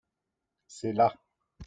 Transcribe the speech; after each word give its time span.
C’est 0.65 0.93
là. 0.93 1.13